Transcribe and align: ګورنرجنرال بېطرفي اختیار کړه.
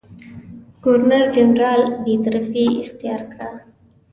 ګورنرجنرال 0.83 1.81
بېطرفي 2.03 2.65
اختیار 2.83 3.21
کړه. 3.31 3.47